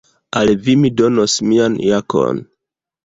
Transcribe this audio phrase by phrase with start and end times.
[0.39, 2.45] Al vi mi donos mian jakon.